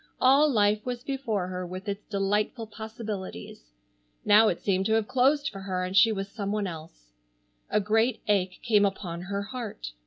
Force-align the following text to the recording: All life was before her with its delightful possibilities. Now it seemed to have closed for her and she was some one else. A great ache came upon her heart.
All 0.19 0.49
life 0.51 0.83
was 0.83 1.03
before 1.03 1.49
her 1.49 1.63
with 1.63 1.87
its 1.87 2.07
delightful 2.07 2.65
possibilities. 2.65 3.65
Now 4.25 4.47
it 4.47 4.59
seemed 4.59 4.87
to 4.87 4.93
have 4.93 5.07
closed 5.07 5.49
for 5.51 5.59
her 5.59 5.83
and 5.83 5.95
she 5.95 6.11
was 6.11 6.27
some 6.27 6.51
one 6.51 6.65
else. 6.65 7.11
A 7.69 7.79
great 7.79 8.19
ache 8.27 8.57
came 8.63 8.83
upon 8.83 9.21
her 9.21 9.43
heart. 9.43 9.91